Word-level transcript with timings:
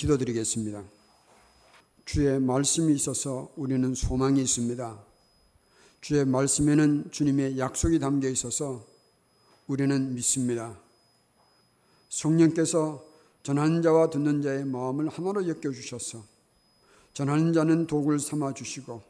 기도드리겠습니다. 0.00 0.82
주의 2.06 2.40
말씀이 2.40 2.94
있어서 2.94 3.52
우리는 3.56 3.94
소망이 3.94 4.40
있습니다. 4.40 4.98
주의 6.00 6.24
말씀에는 6.24 7.10
주님의 7.10 7.58
약속이 7.58 7.98
담겨 7.98 8.28
있어서 8.30 8.86
우리는 9.66 10.14
믿습니다. 10.14 10.78
성령께서 12.08 13.04
전하는 13.42 13.82
자와 13.82 14.08
듣는 14.08 14.40
자의 14.40 14.64
마음을 14.64 15.08
하나로 15.10 15.46
엮여주셔서 15.46 16.24
전하는 17.12 17.52
자는 17.52 17.86
독을 17.86 18.18
삼아 18.18 18.54
주시고 18.54 19.02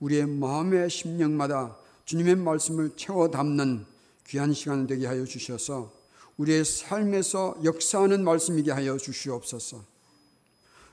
우리의 0.00 0.26
마음의 0.26 0.90
심령마다 0.90 1.76
주님의 2.04 2.36
말씀을 2.36 2.96
채워 2.96 3.30
담는 3.30 3.86
귀한 4.26 4.52
시간 4.52 4.88
되게 4.88 5.06
하여 5.06 5.24
주셔서 5.24 5.92
우리의 6.36 6.64
삶에서 6.64 7.60
역사하는 7.62 8.24
말씀이게 8.24 8.72
하여 8.72 8.96
주시옵소서. 8.96 9.91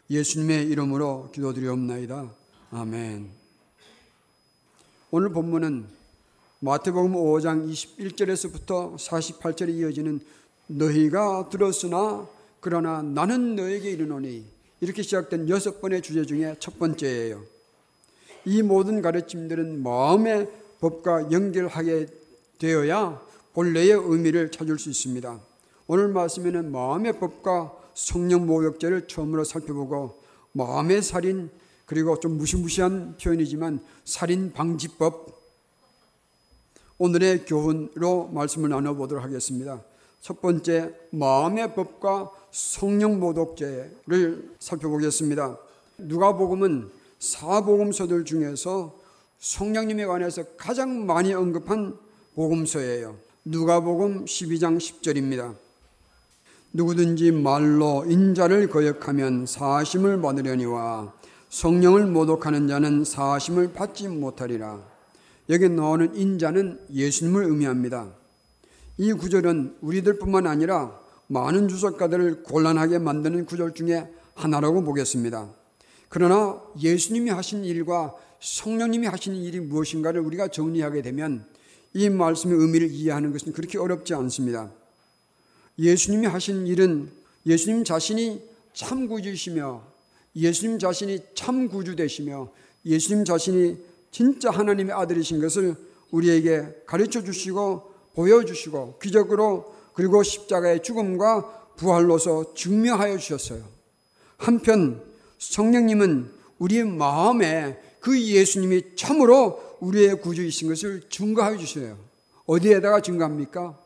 예수님의 0.09 0.67
이름으로 0.69 1.29
기도드리옵나이다. 1.31 2.33
아멘. 2.71 3.29
오늘 5.11 5.29
본문은 5.29 5.85
마태복음 6.61 7.13
5장 7.13 7.71
21절에서부터 7.71 8.95
48절에 8.95 9.69
이어지는 9.69 10.19
너희가 10.65 11.49
들었으나 11.49 12.27
그러나 12.59 13.03
나는 13.03 13.55
너에게 13.55 13.91
이르노니 13.91 14.45
이렇게 14.81 15.03
시작된 15.03 15.47
여섯 15.47 15.79
번의 15.79 16.01
주제 16.01 16.25
중에 16.25 16.55
첫 16.59 16.79
번째예요. 16.79 17.43
이 18.45 18.63
모든 18.63 19.03
가르침들은 19.03 19.83
마음의 19.83 20.49
법과 20.79 21.31
연결하게 21.31 22.07
되어야 22.57 23.21
본래의 23.53 23.91
의미를 23.91 24.49
찾을 24.49 24.79
수 24.79 24.89
있습니다. 24.89 25.39
오늘 25.85 26.07
말씀에는 26.07 26.71
마음의 26.71 27.19
법과 27.19 27.78
성령 27.99 28.47
모욕죄를 28.47 29.09
처음으로 29.09 29.43
살펴보고 29.43 30.21
마음의 30.53 31.01
살인 31.01 31.51
그리고 31.85 32.17
좀 32.17 32.37
무시무시한 32.37 33.17
표현이지만 33.21 33.83
살인 34.05 34.53
방지법 34.53 35.37
오늘의 36.97 37.45
교훈으로 37.45 38.29
말씀을 38.29 38.69
나눠보도록 38.69 39.23
하겠습니다. 39.23 39.83
첫 40.21 40.41
번째 40.41 40.93
마음의 41.11 41.75
법과 41.75 42.31
성령 42.51 43.19
모독죄를 43.19 44.55
살펴보겠습니다. 44.59 45.57
누가복음은 45.97 46.89
사복음서들 47.19 48.23
중에서 48.23 48.97
성령님에 49.39 50.05
관해서 50.05 50.43
가장 50.55 51.05
많이 51.05 51.33
언급한 51.33 51.97
복음서예요. 52.35 53.17
누가복음 53.43 54.25
12장 54.25 54.77
10절입니다. 54.77 55.68
누구든지 56.71 57.31
말로 57.31 58.05
인자를 58.07 58.69
거역하면 58.69 59.45
사심을 59.47 60.21
받으려니와 60.21 61.13
성령을 61.49 62.05
모독하는 62.05 62.67
자는 62.67 63.03
사심을 63.03 63.73
받지 63.73 64.07
못하리라. 64.07 64.79
여기 65.49 65.67
나오는 65.67 66.15
인자는 66.15 66.79
예수님을 66.93 67.45
의미합니다. 67.45 68.09
이 68.97 69.13
구절은 69.13 69.77
우리들뿐만 69.81 70.45
아니라 70.45 70.99
많은 71.27 71.69
주석가들을 71.69 72.43
곤란하게 72.43 72.99
만드는 72.99 73.45
구절 73.45 73.73
중에 73.73 74.07
하나라고 74.35 74.83
보겠습니다. 74.83 75.49
그러나 76.07 76.61
예수님이 76.79 77.31
하신 77.31 77.65
일과 77.65 78.13
성령님이 78.39 79.07
하시는 79.07 79.37
일이 79.37 79.59
무엇인가를 79.59 80.21
우리가 80.21 80.49
정리하게 80.49 81.01
되면 81.01 81.45
이 81.93 82.09
말씀의 82.09 82.57
의미를 82.57 82.91
이해하는 82.91 83.31
것은 83.31 83.53
그렇게 83.53 83.79
어렵지 83.79 84.13
않습니다. 84.13 84.71
예수님이 85.79 86.27
하신 86.27 86.67
일은 86.67 87.09
예수님 87.45 87.85
자신이 87.85 88.41
참 88.73 89.07
구주시며 89.07 89.81
예수님 90.35 90.77
자신이 90.77 91.19
참 91.33 91.69
구주 91.69 91.95
되시며 91.95 92.51
예수님 92.85 93.25
자신이 93.25 93.77
진짜 94.11 94.49
하나님의 94.51 94.93
아들이신 94.93 95.41
것을 95.41 95.75
우리에게 96.11 96.83
가르쳐 96.85 97.23
주시고 97.23 97.93
보여 98.13 98.43
주시고 98.43 98.99
기적으로 99.01 99.73
그리고 99.93 100.21
십자가의 100.21 100.83
죽음과 100.83 101.73
부활로서 101.77 102.53
증명하여 102.53 103.17
주셨어요. 103.17 103.63
한편 104.37 105.01
성령님은 105.37 106.31
우리의 106.59 106.85
마음에 106.85 107.79
그 107.99 108.21
예수님이 108.21 108.95
참으로 108.95 109.77
우리의 109.79 110.21
구주이신 110.21 110.67
것을 110.69 111.03
증거하여 111.09 111.57
주셔요. 111.57 111.97
어디에다가 112.45 113.01
증거합니까? 113.01 113.79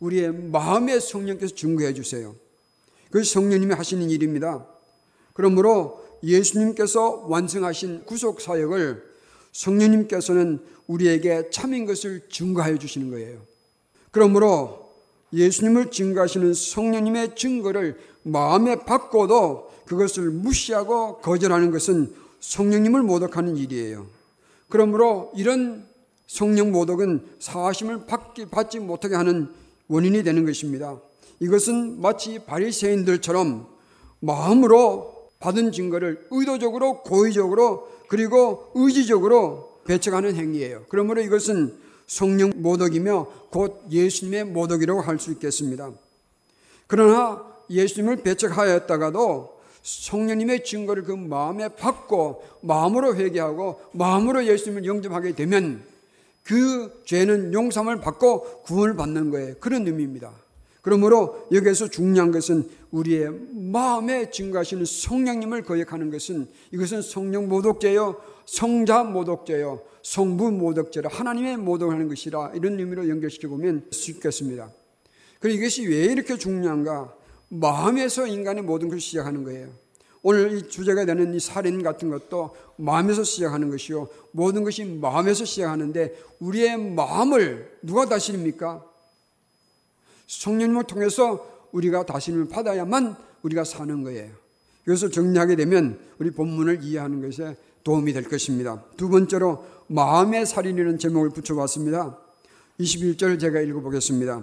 우리의 0.00 0.32
마음의 0.32 1.00
성령께서 1.00 1.54
증거해 1.54 1.94
주세요. 1.94 2.34
그 3.10 3.24
성령님이 3.24 3.74
하시는 3.74 4.08
일입니다. 4.10 4.66
그러므로 5.32 6.04
예수님께서 6.22 7.26
완성하신 7.28 8.04
구속 8.04 8.40
사역을 8.40 9.02
성령님께서는 9.52 10.60
우리에게 10.86 11.50
참인 11.50 11.86
것을 11.86 12.28
증거하여 12.28 12.78
주시는 12.78 13.10
거예요. 13.10 13.40
그러므로 14.10 14.90
예수님을 15.32 15.90
증거하시는 15.90 16.54
성령님의 16.54 17.36
증거를 17.36 17.98
마음에 18.22 18.76
받고도 18.84 19.70
그것을 19.86 20.30
무시하고 20.30 21.18
거절하는 21.18 21.70
것은 21.70 22.14
성령님을 22.40 23.02
모독하는 23.02 23.56
일이에요. 23.56 24.06
그러므로 24.68 25.32
이런 25.34 25.86
성령 26.26 26.72
모독은 26.72 27.26
사심을 27.38 28.06
받지 28.50 28.78
못하게 28.80 29.14
하는 29.14 29.48
원인이 29.88 30.22
되는 30.22 30.44
것입니다. 30.44 31.00
이것은 31.40 32.00
마치 32.00 32.38
바리새인들처럼 32.40 33.66
마음으로 34.20 35.28
받은 35.40 35.72
증거를 35.72 36.26
의도적으로 36.30 37.02
고의적으로 37.02 37.88
그리고 38.08 38.70
의지적으로 38.74 39.80
배척하는 39.86 40.34
행위예요. 40.34 40.84
그러므로 40.88 41.20
이것은 41.22 41.76
성령 42.06 42.52
모독이며 42.56 43.26
곧 43.50 43.84
예수님의 43.90 44.44
모독이라고 44.44 45.00
할 45.00 45.18
수 45.18 45.30
있겠습니다. 45.32 45.92
그러나 46.86 47.44
예수님을 47.70 48.22
배척하였다가도 48.22 49.58
성령님의 49.82 50.64
증거를 50.64 51.04
그 51.04 51.12
마음에 51.12 51.68
받고 51.68 52.42
마음으로 52.62 53.14
회개하고 53.14 53.80
마음으로 53.92 54.46
예수님을 54.46 54.84
영접하게 54.84 55.34
되면 55.34 55.82
그 56.48 57.02
죄는 57.04 57.52
용서을 57.52 58.00
받고 58.00 58.62
구원을 58.62 58.96
받는 58.96 59.28
거예요. 59.28 59.54
그런 59.60 59.86
의미입니다. 59.86 60.32
그러므로 60.80 61.46
여기에서 61.52 61.88
중요한 61.88 62.32
것은 62.32 62.70
우리의 62.90 63.28
마음에 63.52 64.30
증거하시는 64.30 64.86
성령님을 64.86 65.64
거역하는 65.64 66.10
것은 66.10 66.48
이것은 66.72 67.02
성령 67.02 67.50
모독죄요, 67.50 68.18
성자 68.46 69.04
모독죄요, 69.04 69.82
성부 70.02 70.52
모독죄라 70.52 71.10
하나님의 71.12 71.58
모독하는 71.58 72.08
것이라 72.08 72.52
이런 72.54 72.78
의미로 72.78 73.06
연결시켜 73.10 73.48
보면 73.48 73.84
쉽겠습니다. 73.90 74.72
그리고 75.40 75.58
이것이 75.58 75.86
왜 75.86 76.04
이렇게 76.06 76.38
중요한가? 76.38 77.14
마음에서 77.50 78.26
인간의 78.26 78.62
모든 78.62 78.88
것을 78.88 79.00
시작하는 79.00 79.44
거예요. 79.44 79.68
오늘 80.22 80.52
이 80.52 80.68
주제가 80.68 81.04
되는 81.04 81.34
이 81.34 81.40
살인 81.40 81.82
같은 81.82 82.10
것도 82.10 82.54
마음에서 82.76 83.22
시작하는 83.24 83.70
것이요. 83.70 84.08
모든 84.32 84.64
것이 84.64 84.84
마음에서 84.84 85.44
시작하는데 85.44 86.14
우리의 86.40 86.76
마음을 86.76 87.78
누가 87.82 88.06
다스립니까? 88.06 88.84
성령님을 90.26 90.84
통해서 90.84 91.68
우리가 91.72 92.06
다스림을 92.06 92.48
받아야만 92.48 93.16
우리가 93.42 93.64
사는 93.64 94.02
거예요. 94.02 94.30
이것을 94.86 95.10
정리하게 95.10 95.56
되면 95.56 95.98
우리 96.18 96.30
본문을 96.30 96.82
이해하는 96.82 97.22
것에 97.22 97.56
도움이 97.84 98.12
될 98.12 98.24
것입니다. 98.24 98.82
두 98.96 99.08
번째로 99.08 99.64
마음의 99.86 100.46
살인이라는 100.46 100.98
제목을 100.98 101.30
붙여봤습니다. 101.30 102.18
21절 102.80 103.40
제가 103.40 103.60
읽어보겠습니다. 103.60 104.42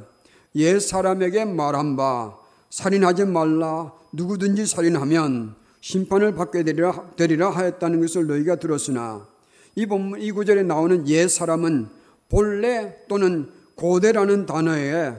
옛 0.56 0.80
사람에게 0.80 1.46
말한 1.46 1.96
바 1.96 2.38
살인하지 2.70 3.26
말라 3.26 3.94
누구든지 4.12 4.66
살인하면 4.66 5.56
심판을 5.86 6.34
받게 6.34 6.64
되리라, 6.64 7.12
되리라 7.16 7.52
하였다는 7.52 8.02
것을 8.02 8.26
너희가 8.26 8.56
들었으나 8.56 9.28
이 9.76 9.86
본문 9.86 10.20
이 10.20 10.32
구절에 10.32 10.64
나오는 10.64 11.08
옛 11.08 11.28
사람은 11.28 11.90
본래 12.28 12.96
또는 13.08 13.52
고대라는 13.76 14.48
단어에 14.48 15.14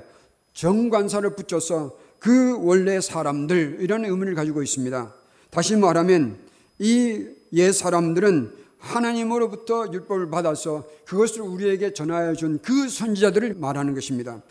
정관사를 0.55 1.37
붙여서 1.37 1.97
그 2.19 2.59
원래 2.65 3.01
사람들 3.01 3.77
이런 3.79 4.05
의미를 4.05 4.35
가지고 4.35 4.61
있습니다. 4.65 5.15
다시 5.51 5.77
말하면 5.77 6.37
이 6.81 7.29
옛 7.53 7.73
사람들은 7.73 8.51
하나님으로부터 8.79 9.93
율법을 9.93 10.31
받아서 10.31 10.85
그것을 11.05 11.43
우리에게 11.43 11.93
전하여 11.93 12.35
준 12.35 12.59
그 12.61 12.89
선지자들을 12.89 13.55
말하는 13.55 13.95
것입니다. 13.95 14.43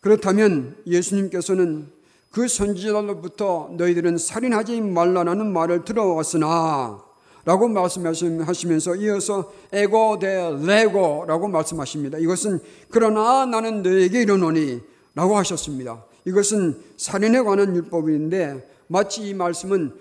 그렇다면 0.00 0.76
예수님께서는 0.86 1.99
그 2.32 2.46
선지자로부터 2.46 3.70
너희들은 3.76 4.18
살인하지 4.18 4.80
말라는 4.80 5.52
말을 5.52 5.84
들어왔으나 5.84 7.04
라고 7.44 7.68
말씀하시면서 7.68 8.96
이어서 8.96 9.52
에고 9.72 10.18
데 10.18 10.56
레고라고 10.64 11.48
말씀하십니다. 11.48 12.18
이것은 12.18 12.60
그러나 12.90 13.46
나는 13.46 13.82
너에게 13.82 14.22
이르노니 14.22 14.80
라고 15.14 15.36
하셨습니다. 15.38 16.04
이것은 16.24 16.80
살인에 16.96 17.40
관한 17.42 17.74
율법인데 17.74 18.68
마치 18.86 19.22
이 19.22 19.34
말씀은 19.34 19.92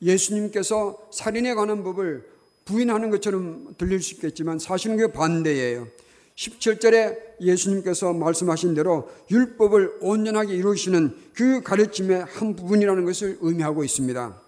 예수님께서 0.00 0.96
살인에 1.10 1.54
관한 1.54 1.82
법을 1.82 2.24
부인하는 2.64 3.10
것처럼 3.10 3.74
들릴 3.76 4.00
수 4.00 4.14
있겠지만 4.14 4.58
사실은 4.58 4.96
그 4.96 5.12
반대예요. 5.12 5.88
17절에 6.36 7.40
예수님께서 7.40 8.12
말씀하신 8.12 8.74
대로 8.74 9.08
율법을 9.30 9.98
온전하게 10.00 10.54
이루시는 10.54 11.14
그 11.34 11.62
가르침의 11.62 12.26
한 12.28 12.54
부분이라는 12.54 13.04
것을 13.04 13.38
의미하고 13.40 13.84
있습니다. 13.84 14.40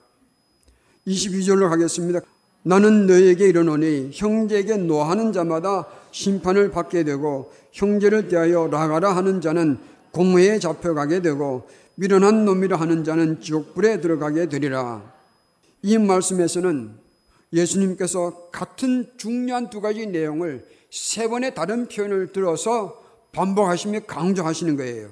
22절로 1.06 1.70
가겠습니다. 1.70 2.20
나는 2.62 3.06
너에게 3.06 3.49
이르노니 3.49 4.11
형제에게 4.12 4.76
노하는 4.76 5.32
자마다 5.32 5.87
심판을 6.11 6.70
받게 6.70 7.05
되고 7.05 7.50
형제를 7.73 8.29
대하여 8.29 8.69
나가라 8.69 9.17
하는 9.17 9.40
자는 9.40 9.79
공회에 10.11 10.58
잡혀가게 10.58 11.23
되고 11.23 11.69
미련한 11.94 12.44
놈이라 12.44 12.76
하는 12.76 13.05
자는 13.05 13.40
지옥불에 13.40 14.00
들어가게 14.00 14.49
되리라. 14.49 15.02
이 15.82 15.96
말씀에서는 15.96 16.90
예수님께서 17.52 18.50
같은 18.50 19.06
중요한 19.17 19.70
두 19.70 19.81
가지 19.81 20.06
내용을 20.06 20.67
세 20.90 21.29
번의 21.29 21.55
다른 21.55 21.88
표현을 21.88 22.32
들어서 22.32 23.02
반복하시며 23.32 24.00
강조하시는 24.06 24.76
거예요. 24.76 25.11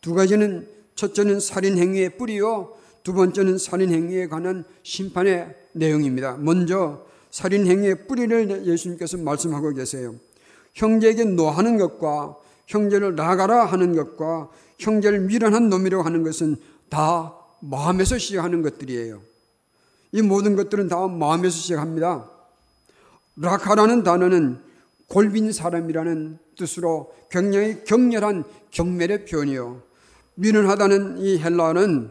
두 0.00 0.14
가지는 0.14 0.68
첫째는 0.94 1.40
살인 1.40 1.78
행위의 1.78 2.16
뿌리요, 2.18 2.74
두 3.02 3.14
번째는 3.14 3.58
살인 3.58 3.90
행위에 3.90 4.28
관한 4.28 4.64
심판의 4.82 5.54
내용입니다. 5.72 6.36
먼저 6.36 7.06
살인 7.30 7.66
행위의 7.66 8.06
뿌리를 8.06 8.66
예수님께서 8.66 9.16
말씀하고 9.18 9.72
계세요. 9.72 10.14
형제에게 10.74 11.24
노하는 11.24 11.78
것과 11.78 12.36
형제를 12.66 13.14
나가라 13.16 13.64
하는 13.64 13.94
것과 13.94 14.50
형제를 14.78 15.20
미련한 15.20 15.68
놈이라고 15.68 16.02
하는 16.02 16.22
것은 16.22 16.56
다 16.88 17.34
마음에서 17.60 18.18
시작하는 18.18 18.62
것들이에요. 18.62 19.20
이 20.12 20.22
모든 20.22 20.56
것들은 20.56 20.88
다 20.88 21.06
마음에서 21.06 21.56
시작합니다. 21.56 22.30
라카라는 23.40 24.02
단어는 24.02 24.60
골빈 25.08 25.52
사람이라는 25.52 26.38
뜻으로 26.56 27.12
굉장히 27.30 27.82
격렬한 27.84 28.44
경멸의 28.70 29.24
표현이요. 29.24 29.82
미련하다는 30.34 31.18
이 31.18 31.38
헬라어는 31.38 32.10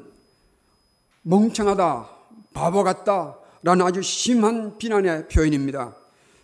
멍청하다, 1.21 2.09
바보 2.53 2.83
같다, 2.83 3.37
라는 3.61 3.85
아주 3.85 4.01
심한 4.01 4.77
비난의 4.77 5.27
표현입니다. 5.27 5.95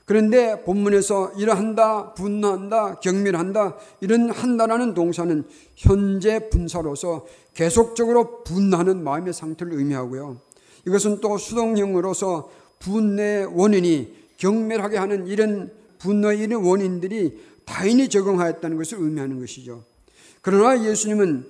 그런데 0.06 0.62
본문에서 0.64 1.32
일한다, 1.38 2.14
분노한다, 2.14 3.00
경멸한다, 3.00 3.78
이런 4.02 4.30
한다라는 4.30 4.94
동사는 4.94 5.46
현재 5.76 6.50
분사로서 6.50 7.26
계속적으로 7.56 8.44
분노하는 8.44 9.04
마음의 9.04 9.34
상태를 9.34 9.74
의미하고요. 9.74 10.40
이것은 10.86 11.22
또 11.22 11.38
수동형으로서 11.40 12.52
분노의 12.80 13.46
원인이 13.46 14.25
경멸하게 14.38 14.98
하는 14.98 15.28
이런 15.28 15.72
분노의 16.00 16.40
이런 16.40 16.64
원인들이 16.64 17.40
타인이 17.66 18.10
적용하였다는 18.10 18.78
것을 18.78 19.00
의미하는 19.00 19.40
것이죠. 19.40 19.84
그러나 20.42 20.84
예수님은 20.84 21.48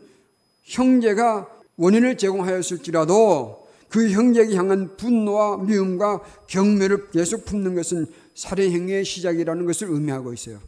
형제가 0.63 1.49
원인을 1.77 2.17
제공하였을지라도 2.17 3.65
그 3.89 4.09
형제에게 4.09 4.55
향한 4.55 4.95
분노와 4.97 5.57
미움과 5.57 6.21
경멸을 6.47 7.11
계속 7.11 7.45
품는 7.45 7.75
것은 7.75 8.07
살인 8.33 8.71
행위의 8.71 9.05
시작이라는 9.05 9.65
것을 9.65 9.89
의미하고 9.89 10.33
있어요. 10.33 10.59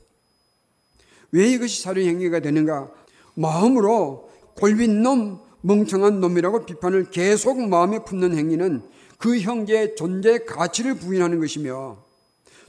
왜 1.31 1.49
이것이 1.51 1.81
살인 1.81 2.07
행위가 2.07 2.39
되는가? 2.39 2.91
마음으로 3.35 4.29
골빈 4.55 5.01
놈, 5.01 5.39
멍청한 5.61 6.19
놈이라고 6.19 6.65
비판을 6.65 7.11
계속 7.11 7.59
마음에 7.61 8.03
품는 8.03 8.37
행위는 8.37 8.83
그 9.17 9.39
형제의 9.39 9.95
존재의 9.95 10.45
가치를 10.45 10.95
부인하는 10.95 11.39
것이며 11.39 12.06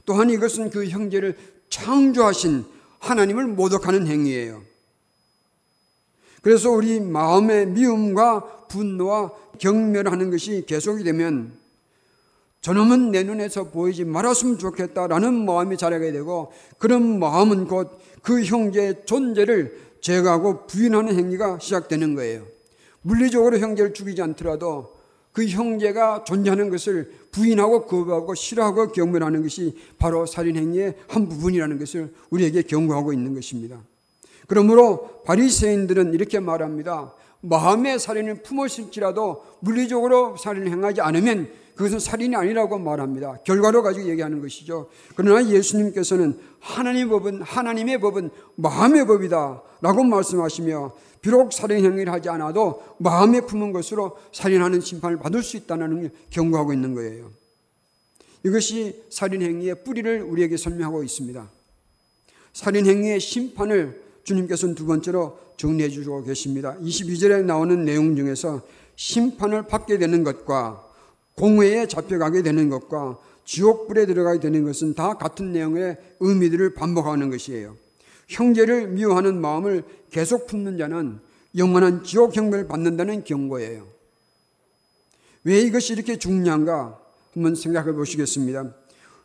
또한 0.09 0.31
이것은 0.31 0.71
그 0.71 0.87
형제를 0.87 1.37
창조하신 1.69 2.65
하나님을 2.97 3.45
모독하는 3.45 4.07
행위예요. 4.07 4.63
그래서 6.41 6.71
우리 6.71 6.99
마음의 6.99 7.67
미움과 7.67 8.65
분노와 8.69 9.31
경멸하는 9.59 10.31
것이 10.31 10.65
계속이 10.67 11.03
되면 11.03 11.53
저놈은 12.61 13.11
내 13.11 13.21
눈에서 13.21 13.65
보이지 13.65 14.03
말았으면 14.03 14.57
좋겠다라는 14.57 15.45
마음이 15.45 15.77
자라게 15.77 16.11
되고 16.11 16.51
그런 16.79 17.19
마음은 17.19 17.67
곧 17.67 17.99
그 18.21 18.43
형제의 18.43 19.05
존재를 19.05 19.89
제거하고 20.01 20.67
부인하는 20.67 21.15
행위가 21.15 21.59
시작되는 21.59 22.15
거예요. 22.15 22.45
물리적으로 23.01 23.57
형제를 23.59 23.93
죽이지 23.93 24.21
않더라도 24.21 24.98
그 25.31 25.45
형제가 25.45 26.23
존재하는 26.23 26.69
것을 26.69 27.11
부인하고 27.31 27.85
거부하고 27.85 28.35
싫어하고 28.35 28.91
경멸하는 28.91 29.43
것이 29.43 29.77
바로 29.97 30.25
살인행위의 30.25 30.95
한 31.07 31.29
부분이라는 31.29 31.79
것을 31.79 32.13
우리에게 32.29 32.63
경고하고 32.63 33.13
있는 33.13 33.35
것입니다. 33.35 33.81
그러므로 34.47 35.21
바리새인들은 35.25 36.13
이렇게 36.13 36.39
말합니다. 36.39 37.13
마음의 37.41 37.99
살인을 37.99 38.41
품었을지라도 38.41 39.43
물리적으로 39.61 40.35
살인을 40.37 40.69
행하지 40.71 41.01
않으면 41.01 41.49
그것은 41.75 41.99
살인이 41.99 42.35
아니라고 42.35 42.77
말합니다. 42.77 43.37
결과로 43.45 43.83
가지고 43.83 44.09
얘기하는 44.09 44.41
것이죠. 44.41 44.89
그러나 45.15 45.47
예수님께서는 45.47 46.37
하나님의 46.59 47.07
법은 47.07 47.41
하나님의 47.41 48.01
법은 48.01 48.31
마음의 48.55 49.07
법이다 49.07 49.61
라고 49.79 50.03
말씀하시며 50.03 50.91
비록 51.21 51.51
살인 51.51 51.83
행위를 51.83 52.11
하지 52.11 52.29
않아도 52.29 52.83
마음에 52.97 53.41
품은 53.41 53.73
것으로 53.73 54.17
살인하는 54.31 54.81
심판을 54.81 55.17
받을 55.17 55.43
수 55.43 55.57
있다는 55.57 56.01
걸 56.01 56.11
경고하고 56.29 56.73
있는 56.73 56.93
거예요. 56.93 57.31
이것이 58.43 59.03
살인 59.09 59.41
행위의 59.41 59.83
뿌리를 59.83 60.21
우리에게 60.21 60.55
설명하고 60.55 61.03
있습니다. 61.03 61.49
살인 62.53 62.85
행위의 62.85 63.19
심판을 63.19 64.01
주님께서는 64.23 64.75
두 64.75 64.85
번째로 64.85 65.37
정리해 65.57 65.89
주시고 65.89 66.23
계십니다. 66.23 66.77
22절에 66.81 67.43
나오는 67.43 67.83
내용 67.83 68.15
중에서 68.15 68.61
심판을 68.95 69.67
받게 69.67 69.97
되는 69.97 70.23
것과 70.23 70.85
공회에 71.35 71.87
잡혀가게 71.87 72.43
되는 72.43 72.69
것과 72.69 73.17
지옥불에 73.45 74.05
들어가게 74.05 74.39
되는 74.39 74.63
것은 74.63 74.93
다 74.93 75.15
같은 75.15 75.51
내용의 75.51 75.97
의미들을 76.19 76.75
반복하는 76.75 77.29
것이에요. 77.29 77.75
형제를 78.29 78.87
미워하는 78.87 79.41
마음을 79.41 79.83
계속 80.11 80.47
품는 80.47 80.77
자는 80.77 81.19
영원한 81.57 82.03
지옥 82.03 82.35
형벌을 82.35 82.67
받는다는 82.67 83.23
경고예요. 83.23 83.87
왜 85.43 85.59
이것이 85.59 85.93
이렇게 85.93 86.17
중요한가 86.17 86.99
한번 87.33 87.55
생각해 87.55 87.91
보시겠습니다. 87.93 88.71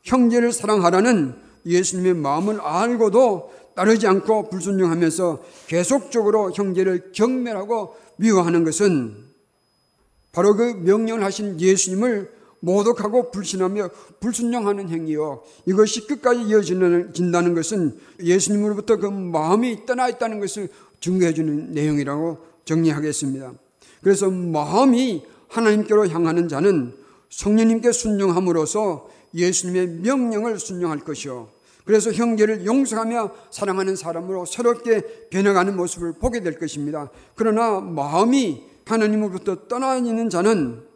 형제를 0.03 0.53
사랑하라는 0.53 1.37
예수님의 1.67 2.15
마음을 2.15 2.61
알고도 2.61 3.53
따르지 3.75 4.07
않고 4.07 4.51
불순종하면서 4.51 5.45
계속적으로 5.67 6.53
형제를 6.53 7.13
경멸하고 7.13 7.97
미워하는 8.17 8.65
것은 8.65 9.25
바로 10.33 10.55
그 10.55 10.63
명령을 10.63 11.25
하신 11.25 11.61
예수님을 11.61 12.33
모독하고 12.65 13.31
불신하며 13.31 13.91
불순종하는 14.21 14.89
행위요. 14.89 15.43
이것이 15.67 16.07
끝까지 16.07 16.43
이어진다는 16.43 17.55
것은 17.55 17.99
예수님으로부터 18.21 18.97
그 18.97 19.07
마음이 19.07 19.85
떠나 19.87 20.09
있다는 20.09 20.41
것을 20.41 20.69
증거해 21.01 21.35
주는 21.35 21.73
내용이라고 21.73 22.39
정리하겠습니다. 22.65 23.53
그래서 24.03 24.31
마음이 24.31 25.25
하나님께로 25.49 26.09
향하는 26.09 26.49
자는 26.49 26.95
성령님께 27.29 27.93
순종함으로써 27.93 29.09
예수님의 29.35 29.87
명령을 30.03 30.59
순종할 30.59 31.01
것이요. 31.01 31.49
그래서 31.85 32.13
형제를 32.13 32.65
용서하며 32.65 33.33
사랑하는 33.51 33.95
사람으로 33.95 34.47
새롭게 34.47 35.29
변해가는 35.31 35.77
모습을 35.77 36.15
보게 36.15 36.41
될 36.41 36.59
것입니다. 36.59 37.11
그러나 37.35 37.81
마음이 37.81 38.63
하나님으로부터 38.87 39.69
떠나 39.69 39.97
있는 39.97 40.31
자는 40.31 40.94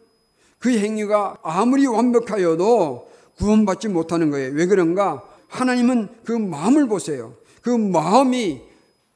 그 0.59 0.77
행위가 0.77 1.37
아무리 1.41 1.87
완벽하여도 1.87 3.09
구원받지 3.37 3.87
못하는 3.87 4.29
거예요. 4.29 4.53
왜 4.53 4.65
그런가? 4.65 5.23
하나님은 5.47 6.09
그 6.25 6.33
마음을 6.33 6.87
보세요. 6.87 7.33
그 7.61 7.69
마음이 7.69 8.61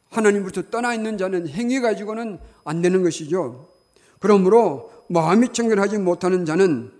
하나님부터 0.10 0.64
떠나 0.70 0.94
있는 0.94 1.18
자는 1.18 1.48
행위 1.48 1.80
가지고는 1.82 2.40
안 2.64 2.82
되는 2.82 3.04
것이죠. 3.04 3.68
그러므로 4.20 4.92
마음이 5.10 5.52
청결하지 5.52 5.98
못하는 5.98 6.46
자는 6.46 6.92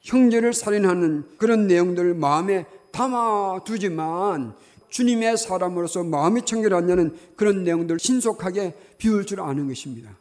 형제를 0.00 0.52
살인하는 0.52 1.24
그런 1.38 1.66
내용들을 1.66 2.14
마음에 2.14 2.66
담아두지만 2.92 4.54
주님의 4.88 5.36
사람으로서 5.36 6.04
마음이 6.04 6.42
청결한 6.44 6.88
자는 6.88 7.16
그런 7.36 7.64
내용들을 7.64 7.98
신속하게 8.00 8.74
비울 8.98 9.26
줄 9.26 9.40
아는 9.40 9.68
것입니다. 9.68 10.16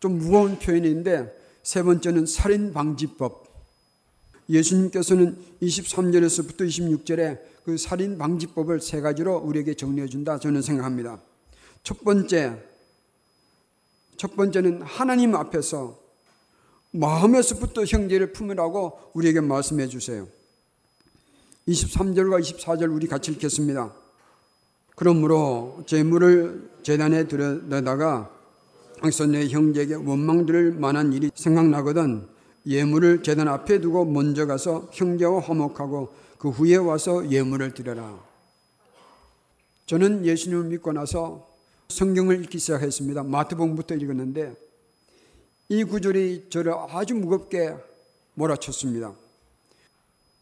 좀 0.00 0.18
무거운 0.18 0.58
표현인데 0.58 1.32
세 1.66 1.82
번째는 1.82 2.26
살인 2.26 2.72
방지법. 2.72 3.44
예수님께서는 4.48 5.36
23절에서부터 5.60 6.60
26절에 6.60 7.40
그 7.64 7.76
살인 7.76 8.18
방지법을 8.18 8.80
세 8.80 9.00
가지로 9.00 9.38
우리에게 9.38 9.74
정리해 9.74 10.06
준다 10.06 10.38
저는 10.38 10.62
생각합니다. 10.62 11.20
첫 11.82 12.04
번째 12.04 12.62
첫 14.16 14.36
번째는 14.36 14.82
하나님 14.82 15.34
앞에서 15.34 15.98
마음에서부터 16.92 17.84
형제를 17.84 18.32
품으라고 18.32 19.10
우리에게 19.14 19.40
말씀해 19.40 19.88
주세요. 19.88 20.28
23절과 21.66 22.42
24절 22.42 22.94
우리 22.94 23.08
같이 23.08 23.32
읽겠습니다. 23.32 23.92
그러므로 24.94 25.82
재물을 25.84 26.70
재단에 26.84 27.26
들여다가 27.26 28.35
항상 29.06 29.30
내 29.30 29.46
형제에게 29.46 29.94
원망 29.94 30.46
들을 30.46 30.72
만한 30.72 31.12
일이 31.12 31.30
생각나거든 31.32 32.26
예물을 32.66 33.22
재단 33.22 33.46
앞에 33.46 33.80
두고 33.80 34.04
먼저 34.04 34.46
가서 34.46 34.88
형제와 34.92 35.40
화목하고 35.42 36.12
그 36.38 36.48
후에 36.48 36.74
와서 36.74 37.30
예물을 37.30 37.72
드려라. 37.72 38.18
저는 39.86 40.26
예수님을 40.26 40.64
믿고 40.64 40.92
나서 40.92 41.46
성경을 41.88 42.42
읽기 42.42 42.58
시작했습니다. 42.58 43.22
마태복음부터 43.22 43.94
읽었는데 43.94 44.56
이 45.68 45.84
구절이 45.84 46.46
저를 46.50 46.74
아주 46.90 47.14
무겁게 47.14 47.76
몰아쳤습니다. 48.34 49.12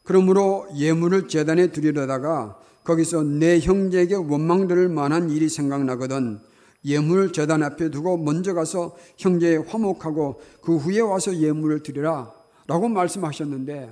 그러므로 0.04 0.66
예물을 0.74 1.28
재단에 1.28 1.70
드리려다가 1.70 2.58
거기서 2.82 3.24
내 3.24 3.60
형제에게 3.60 4.14
원망 4.14 4.68
들을 4.68 4.88
만한 4.88 5.28
일이 5.28 5.50
생각나거든 5.50 6.40
예물을 6.84 7.32
재단 7.32 7.62
앞에 7.62 7.90
두고 7.90 8.18
먼저 8.18 8.52
가서 8.52 8.96
형제에 9.16 9.56
화목하고 9.56 10.40
그 10.60 10.76
후에 10.76 11.00
와서 11.00 11.36
예물을 11.36 11.82
드리라 11.82 12.32
라고 12.66 12.88
말씀하셨는데 12.88 13.90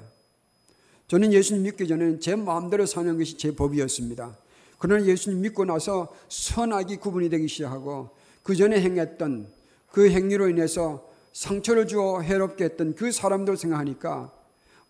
저는 1.08 1.32
예수님 1.32 1.64
믿기 1.64 1.86
전에는 1.88 2.20
제 2.20 2.36
마음대로 2.36 2.86
사는 2.86 3.18
것이 3.18 3.36
제 3.36 3.54
법이었습니다. 3.54 4.36
그러나 4.78 5.04
예수님 5.04 5.40
믿고 5.42 5.64
나서 5.64 6.12
선악이 6.28 6.96
구분이 6.96 7.28
되기 7.28 7.48
시작하고 7.48 8.10
그 8.42 8.56
전에 8.56 8.80
행했던 8.80 9.46
그 9.90 10.10
행위로 10.10 10.48
인해서 10.48 11.06
상처를 11.32 11.86
주어 11.86 12.20
해롭게 12.20 12.64
했던 12.64 12.94
그 12.94 13.12
사람들 13.12 13.56
생각하니까 13.56 14.32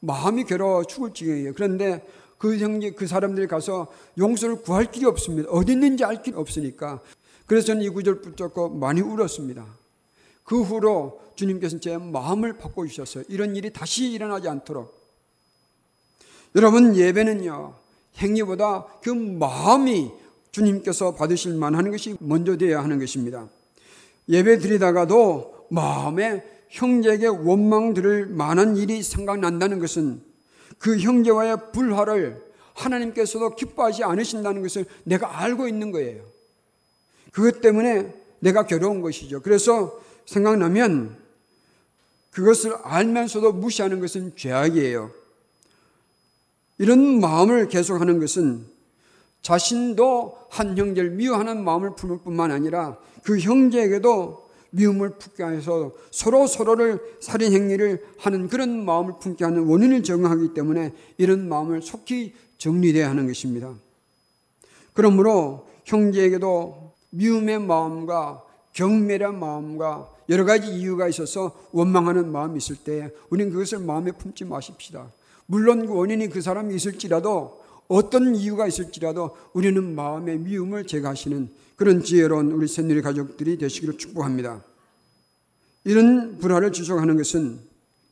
마음이 0.00 0.44
괴로워 0.44 0.84
죽을 0.84 1.12
지경이에요. 1.12 1.54
그런데 1.54 2.04
그 2.38 2.58
형제, 2.58 2.90
그 2.90 3.06
사람들이 3.06 3.46
가서 3.46 3.86
용서를 4.18 4.62
구할 4.62 4.90
길이 4.90 5.06
없습니다. 5.06 5.48
어디 5.50 5.72
있는지 5.72 6.04
알 6.04 6.22
길이 6.22 6.36
없으니까. 6.36 7.00
그래서 7.46 7.68
저는 7.68 7.82
이 7.82 7.88
구절 7.88 8.20
붙잡고 8.20 8.70
많이 8.70 9.00
울었습니다. 9.00 9.66
그 10.44 10.62
후로 10.62 11.20
주님께서 11.34 11.78
제 11.78 11.96
마음을 11.98 12.58
바꿔주셨어요. 12.58 13.24
이런 13.28 13.56
일이 13.56 13.72
다시 13.72 14.10
일어나지 14.10 14.48
않도록. 14.48 15.00
여러분, 16.54 16.94
예배는요, 16.96 17.74
행위보다 18.18 18.86
그 19.02 19.10
마음이 19.10 20.12
주님께서 20.50 21.14
받으실 21.14 21.54
만한 21.54 21.90
것이 21.90 22.16
먼저 22.20 22.56
되어야 22.56 22.82
하는 22.82 22.98
것입니다. 22.98 23.48
예배 24.28 24.58
드리다가도 24.58 25.66
마음에 25.70 26.44
형제에게 26.68 27.26
원망 27.26 27.94
들을 27.94 28.26
만한 28.26 28.76
일이 28.76 29.02
생각난다는 29.02 29.78
것은 29.78 30.22
그 30.78 30.98
형제와의 30.98 31.72
불화를 31.72 32.42
하나님께서도 32.74 33.56
기뻐하지 33.56 34.04
않으신다는 34.04 34.62
것을 34.62 34.86
내가 35.04 35.40
알고 35.40 35.68
있는 35.68 35.90
거예요. 35.90 36.31
그것 37.32 37.60
때문에 37.60 38.14
내가 38.38 38.66
괴로운 38.66 39.00
것이죠. 39.00 39.40
그래서 39.42 40.00
생각나면 40.26 41.16
그것을 42.30 42.74
알면서도 42.82 43.52
무시하는 43.52 44.00
것은 44.00 44.36
죄악이에요. 44.36 45.10
이런 46.78 47.20
마음을 47.20 47.68
계속하는 47.68 48.20
것은 48.20 48.66
자신도 49.42 50.38
한 50.50 50.78
형제를 50.78 51.10
미워하는 51.10 51.64
마음을 51.64 51.94
품을 51.94 52.18
뿐만 52.22 52.50
아니라 52.50 52.96
그 53.22 53.38
형제에게도 53.38 54.50
미움을 54.70 55.18
품게 55.18 55.44
해서 55.56 55.92
서로 56.10 56.46
서로를 56.46 56.98
살인 57.20 57.52
행위를 57.52 58.04
하는 58.18 58.48
그런 58.48 58.84
마음을 58.84 59.14
품게 59.20 59.44
하는 59.44 59.64
원인을 59.66 60.02
정하기 60.02 60.54
때문에 60.54 60.92
이런 61.18 61.48
마음을 61.48 61.82
속히 61.82 62.34
정리돼야 62.56 63.10
하는 63.10 63.26
것입니다. 63.26 63.74
그러므로 64.94 65.66
형제에게도 65.84 66.91
미움의 67.12 67.60
마음과 67.60 68.42
경멸의 68.72 69.32
마음과 69.34 70.08
여러 70.28 70.44
가지 70.44 70.72
이유가 70.74 71.08
있어서 71.08 71.52
원망하는 71.72 72.32
마음이 72.32 72.58
있을 72.58 72.76
때 72.76 73.10
우리는 73.30 73.52
그것을 73.52 73.80
마음에 73.80 74.12
품지 74.12 74.44
마십시다. 74.44 75.12
물론 75.46 75.86
그 75.86 75.94
원인이 75.94 76.28
그 76.28 76.40
사람이 76.40 76.74
있을지라도 76.74 77.60
어떤 77.88 78.34
이유가 78.34 78.66
있을지라도 78.66 79.36
우리는 79.52 79.94
마음의 79.94 80.38
미움을 80.38 80.86
제거하시는 80.86 81.50
그런 81.76 82.02
지혜로운 82.02 82.52
우리 82.52 82.66
새누리 82.66 83.02
가족들이 83.02 83.58
되시기를 83.58 83.98
축복합니다. 83.98 84.62
이런 85.84 86.38
불화를 86.38 86.72
지속하는 86.72 87.16
것은 87.16 87.60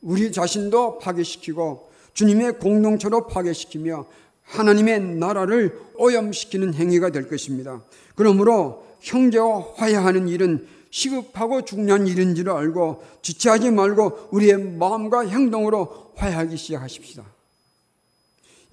우리 0.01 0.31
자신도 0.31 0.99
파괴시키고 0.99 1.89
주님의 2.13 2.59
공동체로 2.59 3.27
파괴시키며 3.27 4.05
하나님의 4.51 4.99
나라를 5.15 5.79
오염시키는 5.95 6.73
행위가 6.73 7.09
될 7.09 7.27
것입니다. 7.27 7.83
그러므로 8.15 8.85
형제와 8.99 9.73
화해하는 9.75 10.27
일은 10.27 10.67
시급하고 10.89 11.63
중요한 11.63 12.05
일인지를 12.05 12.51
알고 12.51 13.01
지체하지 13.21 13.71
말고 13.71 14.29
우리의 14.31 14.57
마음과 14.57 15.21
행동으로 15.21 16.11
화해하기 16.15 16.57
시작하십시다. 16.57 17.23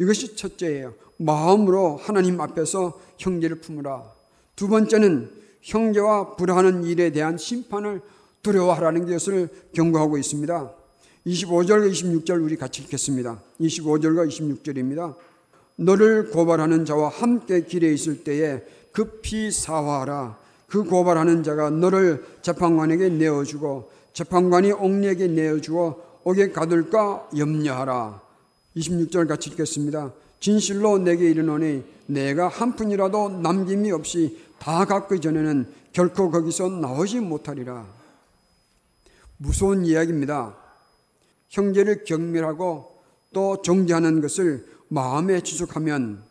이것이 0.01 0.37
첫째예요. 0.37 0.95
마음으로 1.17 1.97
하나님 1.97 2.41
앞에서 2.41 3.01
형제를 3.19 3.61
품으라. 3.61 4.13
두 4.57 4.69
번째는 4.69 5.31
형제와 5.63 6.37
불하는 6.37 6.85
일에 6.85 7.11
대한 7.11 7.39
심판을 7.39 8.01
두려워하라는 8.43 9.09
것을 9.09 9.49
경고하고 9.75 10.19
있습니다. 10.19 10.73
25절과 11.27 11.91
26절 11.91 12.43
우리 12.43 12.57
같이 12.57 12.83
읽겠습니다. 12.83 13.43
25절과 13.61 14.29
26절입니다. 14.29 15.15
너를 15.79 16.31
고발하는 16.31 16.85
자와 16.85 17.09
함께 17.09 17.63
길에 17.63 17.93
있을 17.93 18.25
때에 18.25 18.63
급히 18.93 19.51
사화하라. 19.51 20.37
그 20.67 20.85
고발하는 20.85 21.43
자가 21.45 21.71
너를 21.71 22.25
재판관에게 22.43 23.09
내어주고 23.11 23.91
재판관이 24.13 24.73
옥리에게 24.73 25.29
내어주어 25.29 26.21
옥에 26.25 26.51
가둘까 26.51 27.31
염려하라. 27.37 28.21
26절 28.77 29.29
같이 29.29 29.51
읽겠습니다. 29.51 30.13
진실로 30.41 30.99
내게 30.99 31.31
이르노니 31.31 31.85
내가 32.07 32.49
한 32.49 32.75
푼이라도 32.75 33.41
남김이 33.41 33.93
없이 33.93 34.39
다 34.59 34.85
갚기 34.85 35.21
전에는 35.21 35.67
결코 35.93 36.31
거기서 36.31 36.69
나오지 36.69 37.21
못하리라. 37.21 37.87
무서운 39.37 39.85
이야기입니다. 39.85 40.57
형제를 41.49 42.05
경멸하고 42.05 42.99
또 43.33 43.63
정죄하는 43.63 44.21
것을 44.21 44.67
마음에 44.89 45.41
지속하면 45.41 46.23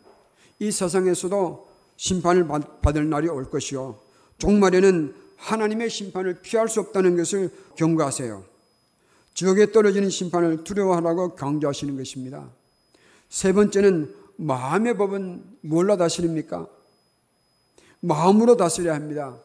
이 0.58 0.70
세상에서도 0.70 1.68
심판을 1.96 2.46
받을 2.82 3.08
날이 3.08 3.28
올 3.28 3.50
것이요. 3.50 4.00
종말에는 4.38 5.14
하나님의 5.36 5.90
심판을 5.90 6.40
피할 6.42 6.68
수 6.68 6.80
없다는 6.80 7.16
것을 7.16 7.50
경고하세요. 7.76 8.44
지옥에 9.34 9.70
떨어지는 9.70 10.10
심판을 10.10 10.64
두려워하라고 10.64 11.36
강조하시는 11.36 11.96
것입니다. 11.96 12.50
세 13.28 13.52
번째는 13.52 14.14
마음의 14.36 14.96
법은 14.96 15.44
뭘로 15.60 15.96
다스립니까? 15.96 16.66
마음으로 18.00 18.56
다스려야 18.56 18.94
합니다. 18.94 19.36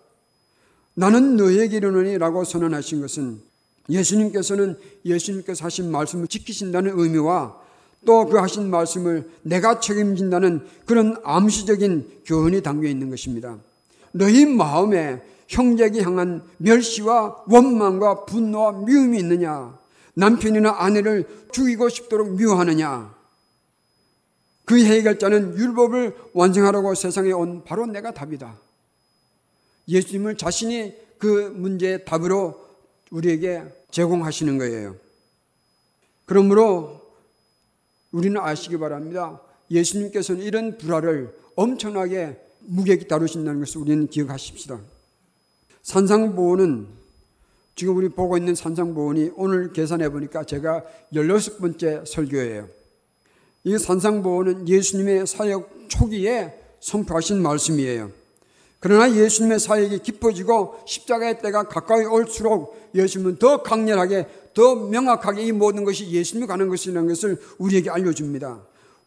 나는 0.96 1.36
너에게 1.36 1.78
이르노니 1.78 2.18
라고 2.18 2.44
선언하신 2.44 3.02
것은 3.02 3.42
예수님께서는 3.90 4.78
예수님께서 5.06 5.66
하신 5.66 5.92
말씀을 5.92 6.28
지키신다는 6.28 7.00
의미와 7.00 7.63
또 8.06 8.26
그 8.26 8.38
하신 8.38 8.70
말씀을 8.70 9.30
내가 9.42 9.80
책임진다는 9.80 10.66
그런 10.86 11.16
암시적인 11.24 12.22
교훈이 12.26 12.62
담겨 12.62 12.88
있는 12.88 13.10
것입니다. 13.10 13.58
너희 14.12 14.46
마음에 14.46 15.22
형제에게 15.48 16.02
향한 16.02 16.44
멸시와 16.58 17.44
원망과 17.48 18.26
분노와 18.26 18.72
미움이 18.86 19.20
있느냐? 19.20 19.78
남편이나 20.16 20.76
아내를 20.78 21.28
죽이고 21.52 21.90
싶도록 21.90 22.32
미워하느냐? 22.36 23.14
그 24.66 24.84
해결자는 24.84 25.58
율법을 25.58 26.16
완성하라고 26.34 26.96
세상에 26.96 27.32
온 27.32 27.64
바로 27.64 27.86
내가 27.86 28.12
답이다. 28.12 28.58
예수님을 29.88 30.38
자신이 30.38 30.96
그 31.18 31.54
문제의 31.56 32.06
답으로 32.06 32.64
우리에게 33.12 33.64
제공하시는 33.92 34.58
거예요. 34.58 34.96
그러므로 36.26 37.03
우리는 38.14 38.40
아시기 38.40 38.78
바랍니다. 38.78 39.42
예수님께서는 39.70 40.42
이런 40.42 40.78
불화를 40.78 41.36
엄청나게 41.56 42.40
무게있게 42.60 43.08
다루신다는 43.08 43.60
것을 43.60 43.82
우리는 43.82 44.08
기억하십시다. 44.08 44.80
산상보호는 45.82 46.88
지금 47.76 47.98
우리 47.98 48.08
보고 48.08 48.38
있는 48.38 48.56
산상보원이 48.56 49.32
오늘 49.36 49.74
계산해 49.74 50.10
보니까 50.10 50.44
제가 50.44 50.86
16번째 51.14 52.06
설교예요. 52.06 52.70
이 53.66 53.78
산상보원은 53.78 54.70
예수님의 54.70 55.26
사역 55.26 55.70
초기에 55.90 56.54
선포하신 56.80 57.42
말씀이에요. 57.42 58.23
그러나 58.84 59.10
예수님의 59.10 59.62
사역이 59.62 60.00
깊어지고 60.00 60.76
십자가의 60.86 61.40
때가 61.42 61.70
가까이 61.70 62.04
올수록 62.04 62.76
예수님은 62.94 63.38
더 63.38 63.64
강렬하게 63.64 64.28
더 64.54 64.76
명확하게 64.76 65.42
이 65.42 65.54
모든 65.54 65.86
것이 65.86 66.12
예수님이 66.12 66.48
가는 66.48 66.68
것이라는 66.68 67.08
것을 67.08 67.40
우리에게 67.60 67.90
알려줍니다. 67.90 68.60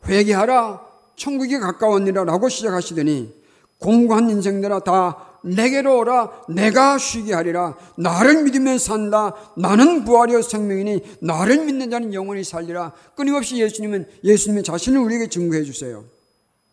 회개하라 0.07 0.81
천국이 1.15 1.59
가까웠니라 1.59 2.25
라고 2.25 2.49
시작하시더니 2.49 3.35
공고한 3.79 4.31
인생들아 4.31 4.79
다 4.79 5.41
내게로 5.45 5.99
오라 5.99 6.47
내가 6.49 6.97
쉬게 6.97 7.35
하리라. 7.35 7.77
나를 7.99 8.45
믿으면 8.45 8.79
산다. 8.79 9.35
나는 9.59 10.07
부활이요 10.07 10.41
생명이니 10.41 11.19
나를 11.21 11.67
믿는 11.67 11.91
자는 11.91 12.15
영원히 12.15 12.45
살리라. 12.45 12.95
끊임없이 13.15 13.59
예수님은 13.59 14.07
예수님의 14.25 14.65
자신을 14.65 15.01
우리에게 15.01 15.29
증거해 15.29 15.65
주세요 15.65 16.16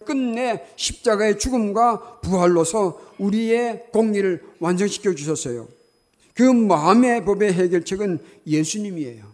끝내 0.06 0.66
십자가의 0.76 1.40
죽음과 1.40 2.20
부활로서 2.22 3.00
우리의 3.18 3.86
공리를 3.92 4.42
완성시켜 4.60 5.14
주셨어요 5.16 5.68
그 6.34 6.44
마음의 6.44 7.26
법의 7.26 7.54
해결책은 7.54 8.20
예수님이에요 8.48 9.26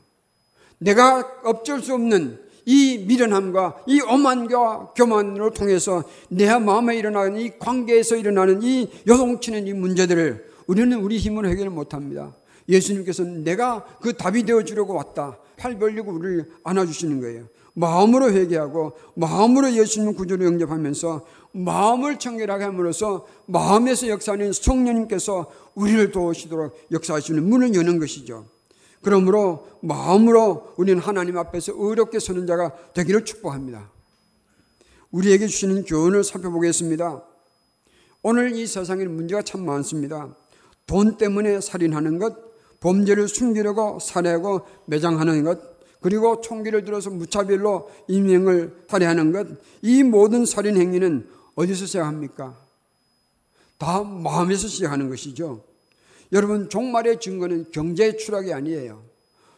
내가 0.80 1.28
어쩔 1.44 1.82
수 1.82 1.94
없는 1.94 2.50
이 2.66 3.04
미련함과 3.08 3.84
이 3.88 4.00
오만과 4.02 4.94
교만을 4.96 5.52
통해서 5.52 6.04
내 6.30 6.56
마음에 6.58 6.98
일어나는 6.98 7.40
이 7.40 7.58
관계에서 7.58 8.16
일어나는 8.16 8.62
이 8.62 8.90
요동치는 9.08 9.68
이 9.68 9.74
문제들을 9.74 10.46
우리는 10.68 11.00
우리 11.00 11.18
힘으로 11.18 11.50
해결 11.50 11.72
못합니다. 11.72 12.36
예수님께서는 12.70 13.44
내가 13.44 13.84
그 14.02 14.14
답이 14.14 14.44
되어 14.44 14.64
주려고 14.64 14.94
왔다. 14.94 15.40
팔 15.58 15.80
벌리고 15.80 16.12
우리를 16.12 16.46
안아주시는 16.64 17.20
거예요. 17.22 17.48
마음으로 17.80 18.32
회개하고 18.32 18.92
마음으로 19.16 19.72
예수님 19.72 20.14
구조를 20.14 20.46
영접하면서 20.46 21.26
마음을 21.54 22.20
청결하게 22.20 22.66
함으로써 22.66 23.26
마음에서 23.46 24.10
역사하는 24.10 24.52
성령님께서 24.52 25.50
우리를 25.76 26.12
도우시도록 26.12 26.78
역사하시는 26.92 27.42
문을 27.42 27.74
여는 27.74 28.00
것이죠. 28.00 28.46
그러므로 29.02 29.66
마음으로 29.82 30.74
우리는 30.76 31.02
하나님 31.02 31.38
앞에서 31.38 31.72
의롭게 31.74 32.20
서는 32.20 32.48
자가 32.48 32.74
되기를 32.94 33.24
축복합니다. 33.24 33.90
우리에게 35.12 35.48
주시는 35.48 35.86
교훈을 35.86 36.26
살펴보겠습니다. 36.26 37.24
오늘 38.24 38.58
이 38.58 38.68
세상에 38.68 39.06
문제가 39.06 39.42
참 39.42 39.66
많습니다. 39.66 40.36
돈 40.86 41.18
때문에 41.18 41.62
살인하는 41.62 42.20
것, 42.20 42.36
범죄를 42.82 43.30
숨기려고 43.30 44.00
살해하고 44.02 44.62
매장하는 44.86 45.46
것, 45.46 45.69
그리고 46.02 46.42
총기를 46.42 46.86
들어서 46.86 47.10
무차별로 47.10 47.90
인명을 48.08 48.86
살해하는 48.88 49.32
것, 49.32 49.48
이 49.82 50.04
모든 50.04 50.46
살인 50.46 50.78
행위는 50.78 51.28
어디서 51.56 51.86
시작합니까? 51.86 52.58
다 53.78 54.04
마음에서 54.04 54.68
시작하는 54.68 55.10
것이죠. 55.10 55.64
여러분 56.32 56.70
종말의 56.70 57.20
증거는 57.20 57.72
경제의 57.72 58.18
추락이 58.18 58.54
아니에요. 58.54 59.04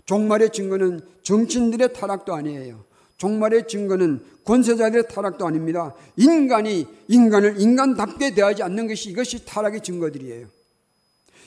종말의 0.05 0.51
증거는 0.51 1.01
정치인들의 1.21 1.93
타락도 1.93 2.33
아니에요. 2.33 2.83
종말의 3.17 3.67
증거는 3.67 4.23
권세자들의 4.45 5.07
타락도 5.09 5.45
아닙니다. 5.45 5.93
인간이 6.17 6.87
인간을 7.07 7.61
인간답게 7.61 8.33
대하지 8.33 8.63
않는 8.63 8.87
것이 8.87 9.11
이것이 9.11 9.45
타락의 9.45 9.81
증거들이에요. 9.81 10.47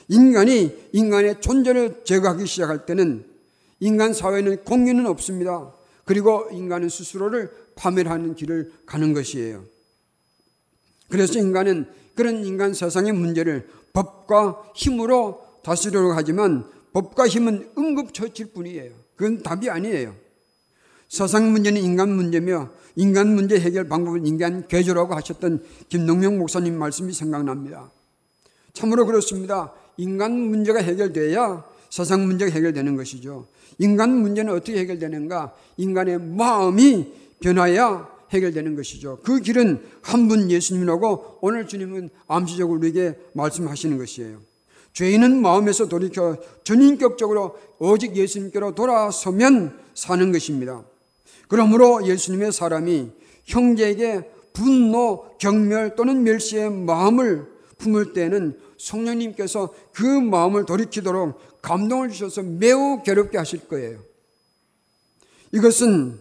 인간이 0.09 0.73
인간의 0.93 1.41
존재를 1.41 2.03
제거하기 2.05 2.47
시작할 2.47 2.87
때는 2.87 3.25
인간 3.85 4.15
사회는 4.15 4.65
공유는 4.65 5.07
없습니다. 5.07 5.71
그리고 6.07 6.49
인간은 6.51 6.89
스스로를 6.89 7.51
파멸하는 7.75 8.35
길을 8.35 8.73
가는 8.87 9.13
것이에요. 9.13 9.63
그래서 11.11 11.39
인간은 11.39 11.87
그런 12.15 12.47
인간 12.47 12.73
세상의 12.73 13.13
문제를 13.13 13.69
법과 13.93 14.73
힘으로 14.75 15.45
다스리려고 15.63 16.15
하지만 16.15 16.65
법과 16.95 17.29
힘은 17.29 17.73
응급처치일 17.77 18.53
뿐이에요. 18.55 18.95
그건 19.17 19.43
답이 19.43 19.69
아니에요. 19.69 20.15
세상 21.09 21.53
문제는 21.53 21.83
인간 21.83 22.09
문제며 22.09 22.71
인간 22.97 23.35
문제 23.35 23.61
해결 23.61 23.87
방법은 23.87 24.27
인간 24.27 24.67
개조라고 24.67 25.15
하셨던 25.15 25.63
김동명 25.91 26.39
목사님 26.39 26.79
말씀이 26.79 27.13
생각납니다. 27.13 27.93
참으로 28.73 29.05
그렇습니다. 29.05 29.75
인간 29.99 30.33
문제가 30.33 30.81
해결돼야 30.81 31.74
세상 31.95 32.27
문제가 32.27 32.51
해결되는 32.51 32.97
것이죠. 32.97 33.47
인간 33.79 34.17
문제는 34.21 34.53
어떻게 34.53 34.79
해결되는가? 34.79 35.55
인간의 35.77 36.19
마음이 36.19 37.07
변화야 37.39 38.09
해결되는 38.31 38.75
것이죠. 38.75 39.21
그 39.23 39.39
길은 39.39 39.81
한 40.03 40.27
분 40.27 40.51
예수님이라고 40.51 41.39
오늘 41.41 41.69
주님은 41.69 42.11
암시적으로 42.27 42.81
우리에게 42.81 43.17
말씀하시는 43.35 43.97
것이에요. 43.97 44.41
죄인은 44.93 45.41
마음에서 45.41 45.87
돌이켜 45.87 46.37
전인격적으로 46.65 47.57
오직 47.79 48.17
예수님께로 48.17 48.75
돌아서면 48.75 49.79
사는 49.95 50.33
것입니다. 50.33 50.83
그러므로 51.47 52.05
예수님의 52.09 52.51
사람이 52.51 53.13
형제에게 53.45 54.29
분노, 54.53 55.27
경멸 55.39 55.95
또는 55.95 56.25
멸시의 56.25 56.73
마음을 56.73 57.54
품을 57.79 58.13
때는 58.13 58.59
성령님께서 58.79 59.73
그 59.93 60.03
마음을 60.03 60.65
돌이키도록 60.65 61.63
감동을 61.63 62.11
주셔서 62.11 62.43
매우 62.43 63.03
괴롭게 63.03 63.39
하실 63.39 63.69
거예요. 63.69 63.99
이것은 65.53 66.19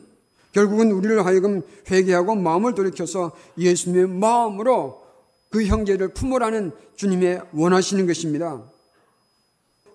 결국은 0.52 0.92
우리를 0.92 1.26
하여금 1.26 1.62
회개하고 1.90 2.36
마음을 2.36 2.76
돌이켜서 2.76 3.32
예수님의 3.58 4.08
마음으로 4.08 5.02
그 5.50 5.66
형제를 5.66 6.10
품으라는 6.10 6.72
주님의 6.96 7.42
원하시는 7.54 8.08
것입니다. 8.08 8.64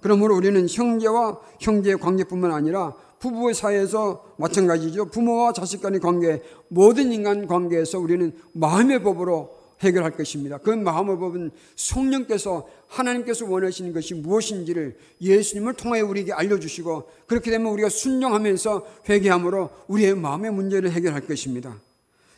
그러므로 0.01 0.37
우리는 0.37 0.69
형제와 0.69 1.41
형제의 1.61 1.99
관계뿐만 1.99 2.53
아니라 2.53 2.95
부부의 3.19 3.55
사이에서 3.55 4.25
마찬가지죠. 4.37 5.07
부모와 5.07 5.53
자식 5.53 5.83
간의 5.83 6.01
관계, 6.01 6.43
모든 6.69 7.13
인간 7.13 7.47
관계에서 7.47 7.99
우리는 7.99 8.33
마음의 8.53 9.03
법으로 9.03 9.58
해결할 9.83 10.13
것입니다. 10.17 10.59
그 10.59 10.71
마음의 10.71 11.19
법은 11.19 11.51
성령께서 11.77 12.69
하나님께서 12.89 13.47
원하시는 13.47 13.93
것이 13.93 14.15
무엇인지를 14.15 14.99
예수님을 15.21 15.75
통하여 15.75 16.07
우리에게 16.07 16.33
알려주시고 16.33 17.09
그렇게 17.27 17.51
되면 17.51 17.73
우리가 17.73 17.89
순종하면서 17.89 18.87
회개함으로 19.09 19.71
우리의 19.89 20.17
마음의 20.17 20.53
문제를 20.53 20.91
해결할 20.91 21.27
것입니다. 21.27 21.81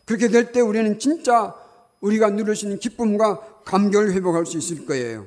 그렇게 0.05 0.29
될 0.29 0.53
때 0.53 0.61
우리는 0.61 0.99
진짜 0.99 1.55
우리가 2.01 2.31
누리시는 2.31 2.79
기쁨과 2.79 3.63
감격을 3.65 4.13
회복할 4.13 4.47
수 4.47 4.59
있을 4.59 4.87
거예요. 4.87 5.27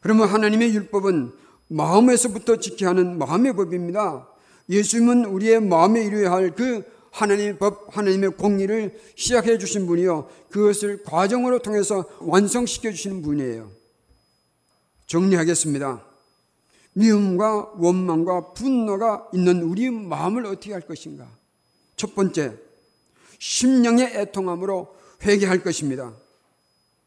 그러면 0.00 0.28
하나님의 0.28 0.74
율법은 0.74 1.32
마음에서부터 1.68 2.56
지켜야 2.60 2.90
하는 2.90 3.18
마음의 3.18 3.54
법입니다. 3.56 4.28
예수님은 4.68 5.24
우리의 5.26 5.60
마음에 5.60 6.04
이루어야 6.04 6.32
할 6.32 6.54
그 6.54 6.84
하나님의 7.16 7.58
법, 7.58 7.96
하나님의 7.96 8.36
공리를 8.36 9.00
시작해 9.14 9.56
주신 9.56 9.86
분이요. 9.86 10.28
그것을 10.50 11.02
과정으로 11.02 11.60
통해서 11.60 12.04
완성시켜 12.20 12.90
주시는 12.90 13.22
분이에요. 13.22 13.70
정리하겠습니다. 15.06 16.04
미움과 16.92 17.72
원망과 17.78 18.52
분노가 18.52 19.28
있는 19.32 19.62
우리 19.62 19.90
마음을 19.90 20.44
어떻게 20.44 20.72
할 20.72 20.82
것인가? 20.82 21.26
첫 21.96 22.14
번째, 22.14 22.54
심령의 23.38 24.12
애통함으로 24.14 24.94
회개할 25.22 25.62
것입니다. 25.62 26.12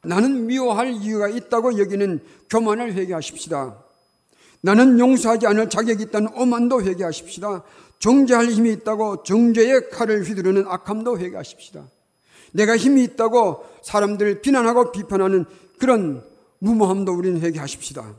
나는 0.02 0.48
미워할 0.48 0.91
이유가 0.91 1.30
있다고 1.30 1.78
여기는 1.78 2.24
교만을 2.50 2.93
회개하십시다. 2.93 3.78
나는 4.62 4.98
용서하지 5.00 5.45
않을 5.48 5.69
자격이 5.69 6.04
있다는 6.04 6.30
오만도 6.36 6.82
회개하십시다. 6.82 7.63
정죄할 8.00 8.48
힘이 8.48 8.72
있다고 8.72 9.24
정죄의 9.24 9.90
칼을 9.90 10.24
휘두르는 10.24 10.66
악함도 10.68 11.20
회개하십시다. 11.20 11.90
내가 12.54 12.76
힘이 12.78 13.04
있다고 13.04 13.64
사람들을 13.84 14.42
비난하고 14.42 14.92
비판하는 14.92 15.46
그런 15.78 16.24
무모함도 16.60 17.14
우리는 17.14 17.40
회개하십시다. 17.42 18.16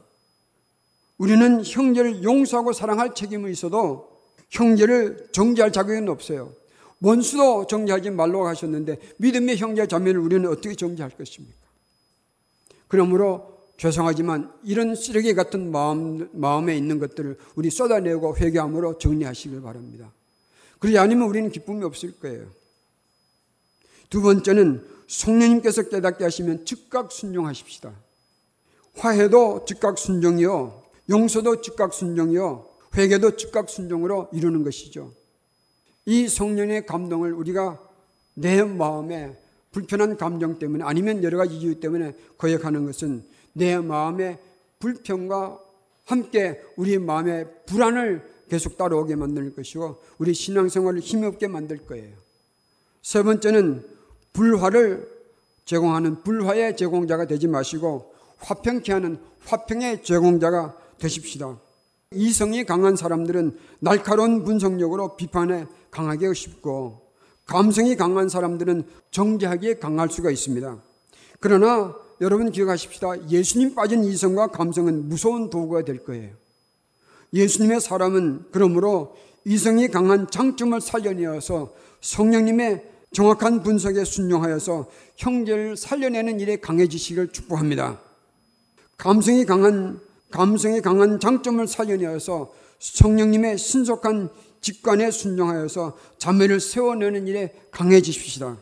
우리는 1.18 1.64
형제를 1.64 2.22
용서하고 2.22 2.72
사랑할 2.72 3.14
책임은 3.14 3.50
있어도 3.50 4.08
형제를 4.50 5.28
정죄할 5.32 5.72
자격은 5.72 6.08
없어요. 6.08 6.54
원수도 7.02 7.66
정죄하지 7.66 8.10
말라고 8.10 8.46
하셨는데 8.46 8.98
믿음의 9.18 9.56
형제 9.56 9.86
자매를 9.86 10.20
우리는 10.20 10.48
어떻게 10.48 10.74
정죄할 10.74 11.10
것입니까? 11.10 11.58
그러므로 12.88 13.59
죄송하지만 13.80 14.52
이런 14.62 14.94
쓰레기 14.94 15.32
같은 15.32 15.72
마음, 15.72 16.28
마음에 16.32 16.76
있는 16.76 16.98
것들을 16.98 17.38
우리 17.54 17.70
쏟아내고 17.70 18.36
회개함으로 18.36 18.98
정리하시길 18.98 19.62
바랍니다. 19.62 20.12
그러지 20.78 20.98
않으면 20.98 21.26
우리는 21.26 21.50
기쁨이 21.50 21.82
없을 21.84 22.12
거예요. 22.20 22.46
두 24.10 24.20
번째는 24.20 24.84
성령님께서 25.06 25.88
깨닫게 25.88 26.24
하시면 26.24 26.66
즉각 26.66 27.10
순종하십시다. 27.10 27.94
화해도 28.96 29.64
즉각 29.64 29.96
순종이요. 29.96 30.82
용서도 31.08 31.62
즉각 31.62 31.94
순종이요. 31.94 32.68
회개도 32.98 33.36
즉각 33.36 33.70
순종으로 33.70 34.28
이루는 34.34 34.62
것이죠. 34.62 35.14
이 36.04 36.28
성령의 36.28 36.84
감동을 36.84 37.32
우리가 37.32 37.80
내 38.34 38.62
마음에 38.62 39.38
불편한 39.72 40.18
감정 40.18 40.58
때문에 40.58 40.84
아니면 40.84 41.22
여러 41.22 41.38
가지 41.38 41.56
이유 41.56 41.80
때문에 41.80 42.14
거역하는 42.36 42.84
것은 42.84 43.24
내 43.52 43.78
마음의 43.78 44.38
불평과 44.78 45.60
함께 46.04 46.60
우리 46.76 46.98
마음의 46.98 47.46
불안을 47.66 48.28
계속 48.48 48.76
따라오게 48.76 49.14
만들 49.16 49.54
것이고 49.54 50.02
우리 50.18 50.34
신앙생활을 50.34 51.00
힘없게 51.00 51.46
만들 51.48 51.78
거예요. 51.86 52.16
세 53.02 53.22
번째는 53.22 53.86
불화를 54.32 55.08
제공하는 55.64 56.22
불화의 56.22 56.76
제공자가 56.76 57.26
되지 57.26 57.46
마시고 57.46 58.12
화평케 58.38 58.92
하는 58.92 59.18
화평의 59.44 60.02
제공자가 60.02 60.76
되십시다. 60.98 61.58
이성이 62.12 62.64
강한 62.64 62.96
사람들은 62.96 63.56
날카로운 63.78 64.44
분석력으로 64.44 65.16
비판에 65.16 65.66
강하게 65.90 66.34
쉽고 66.34 67.08
감성이 67.46 67.96
강한 67.96 68.28
사람들은 68.28 68.84
정죄하기에 69.10 69.74
강할 69.74 70.10
수가 70.10 70.30
있습니다. 70.30 70.82
그러나 71.38 71.96
여러분 72.20 72.50
기억하십시다. 72.50 73.30
예수님 73.30 73.74
빠진 73.74 74.04
이성과 74.04 74.48
감성은 74.48 75.08
무서운 75.08 75.48
도구가 75.48 75.84
될 75.84 76.04
거예요. 76.04 76.30
예수님의 77.32 77.80
사람은 77.80 78.46
그러므로 78.52 79.16
이성이 79.44 79.88
강한 79.88 80.30
장점을 80.30 80.78
살려내어서 80.80 81.72
성령님의 82.02 82.84
정확한 83.12 83.62
분석에 83.62 84.04
순종하여서 84.04 84.90
형제를 85.16 85.76
살려내는 85.76 86.40
일에 86.40 86.56
강해지시기를 86.56 87.28
축복합니다. 87.28 88.00
감성이 88.98 89.46
강한 89.46 90.00
감성이 90.30 90.80
강한 90.80 91.18
장점을 91.18 91.66
살려내어서 91.66 92.52
성령님의 92.78 93.58
신속한 93.58 94.28
직관에 94.60 95.10
순종하여서 95.10 95.96
자매를 96.18 96.60
세워내는 96.60 97.26
일에 97.26 97.54
강해지십시다. 97.70 98.58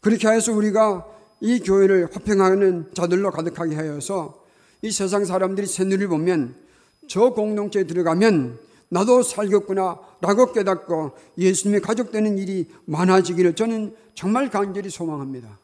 그렇게 0.00 0.28
하여서 0.28 0.52
우리가 0.52 1.06
이 1.42 1.58
교회를 1.58 2.08
화평하는 2.12 2.92
자들로 2.94 3.32
가득하게 3.32 3.74
하여서 3.74 4.44
이 4.80 4.92
세상 4.92 5.24
사람들이 5.24 5.66
새누리를 5.66 6.06
보면 6.06 6.54
저 7.08 7.30
공동체에 7.30 7.84
들어가면 7.84 8.60
나도 8.88 9.24
살겠구나 9.24 9.98
라고 10.20 10.52
깨닫고 10.52 11.12
예수님의 11.36 11.80
가족되는 11.80 12.38
일이 12.38 12.68
많아지기를 12.84 13.56
저는 13.56 13.96
정말 14.14 14.50
간절히 14.50 14.88
소망합니다. 14.88 15.58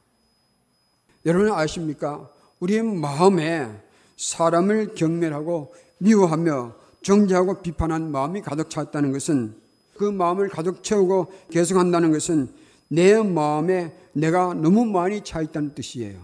여러분 1.26 1.52
아십니까? 1.52 2.28
우리의 2.58 2.82
마음에 2.82 3.68
사람을 4.16 4.94
경멸하고 4.96 5.72
미워하며 5.98 6.74
정죄하고 7.02 7.62
비판한 7.62 8.10
마음이 8.10 8.42
가득 8.42 8.68
찼다는 8.68 9.12
것은 9.12 9.54
그 9.96 10.04
마음을 10.04 10.48
가득 10.48 10.82
채우고 10.82 11.32
개성한다는 11.50 12.10
것은 12.10 12.48
내 12.88 13.20
마음에 13.22 13.94
내가 14.12 14.55
너무 14.55 14.85
많이 14.85 15.22
차 15.22 15.40
있다는 15.42 15.74
뜻이에요. 15.74 16.20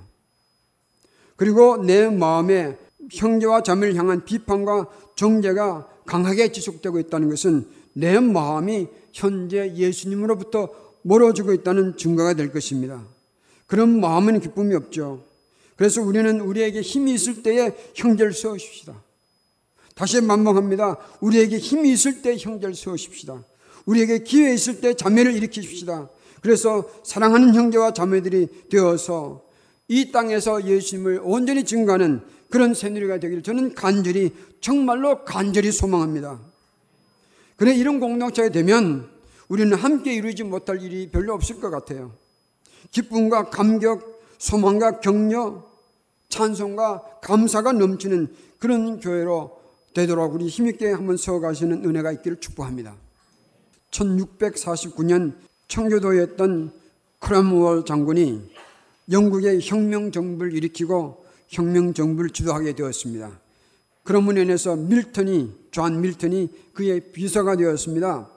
그리고 1.37 1.77
내 1.77 2.09
마음에 2.09 2.77
형제와 3.13 3.63
자매를 3.63 3.97
향한 3.97 4.25
비판과 4.25 4.89
정죄가 5.17 5.89
강하게 6.07 6.53
지속되고 6.53 6.99
있다는 7.01 7.29
것은 7.29 7.67
내 7.93 8.19
마음이 8.19 8.89
현재 9.13 9.73
예수님으로부터 9.75 10.69
멀어지고 11.03 11.53
있다는 11.53 11.97
증거가 11.97 12.35
될 12.35 12.51
것입니다. 12.53 13.05
그런 13.67 14.01
마음은 14.01 14.41
기쁨이 14.41 14.75
없죠. 14.75 15.23
그래서 15.77 16.03
우리는 16.03 16.41
우리에게 16.41 16.81
힘이 16.81 17.15
있을 17.15 17.43
때에 17.43 17.73
형제를 17.95 18.33
세우십시다. 18.33 19.03
다시 19.95 20.21
만방합니다. 20.21 20.99
우리에게 21.21 21.59
힘이 21.59 21.93
있을 21.93 22.23
때 22.23 22.37
형제를 22.37 22.75
세우십시다. 22.75 23.45
우리에게 23.87 24.19
기회 24.25 24.53
있을 24.55 24.81
때 24.81 24.95
자매를 24.95 25.35
일으키십시다. 25.35 26.09
그래서 26.45 26.87
사랑하는 27.05 27.55
형제와 27.55 27.95
자매들이 27.95 28.69
되어서 28.69 29.47
이 29.89 30.13
땅에서 30.13 30.67
예수님을 30.67 31.23
온전히 31.25 31.65
증거하는 31.65 32.21
그런 32.51 32.75
새누리가 32.75 33.19
되기를 33.19 33.43
저는 33.43 33.75
간절히 33.75 34.31
정말로 34.61 35.25
간절히 35.25 35.73
소망합니다. 35.73 36.39
그래 37.57 37.75
이런 37.75 37.99
공동체가 37.99 38.51
되면 38.51 39.09
우리는 39.49 39.75
함께 39.75 40.13
이루지 40.13 40.45
못할 40.45 40.83
일이 40.83 41.11
별로 41.11 41.33
없을 41.33 41.61
것 41.61 41.71
같아요. 41.71 42.13
기쁨과 42.91 43.49
감격, 43.49 44.23
소망과 44.37 45.01
격려, 45.01 45.65
찬송과 46.29 47.21
감사가 47.23 47.73
넘치는 47.73 48.35
그런 48.59 49.01
교회로 49.01 49.63
되도록 49.95 50.35
우리 50.35 50.49
힘있게 50.49 50.93
한번 50.93 51.17
세워가시는 51.17 51.87
은혜가 51.87 52.13
있기를 52.13 52.39
축복합니다. 52.39 52.97
1649년 53.93 55.33
청교도였던 55.75 56.71
크롬웰 57.19 57.85
장군이 57.85 58.49
영국의 59.11 59.59
혁명 59.61 60.13
정부를 60.13 60.55
일으키고 60.55 61.25
혁명 61.49 61.93
정부를 61.93 62.31
주도하게 62.31 62.77
되었습니다. 62.77 63.41
그런 64.05 64.25
면에서 64.25 64.77
밀턴이 64.77 65.69
존 65.73 66.01
밀턴이 66.01 66.51
그의 66.75 67.01
비서가 67.13 67.57
되었습니다. 67.57 68.31